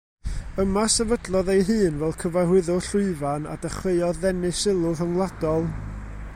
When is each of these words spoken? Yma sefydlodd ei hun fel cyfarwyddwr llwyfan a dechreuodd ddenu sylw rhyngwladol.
Yma 0.61 0.85
sefydlodd 0.93 1.51
ei 1.55 1.61
hun 1.67 1.99
fel 2.03 2.15
cyfarwyddwr 2.23 2.87
llwyfan 2.87 3.45
a 3.53 3.53
dechreuodd 3.67 4.23
ddenu 4.25 4.53
sylw 4.63 4.91
rhyngwladol. 4.95 5.73